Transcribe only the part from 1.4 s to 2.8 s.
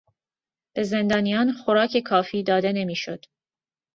خوراک کافی داده